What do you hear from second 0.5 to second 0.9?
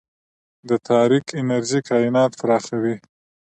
د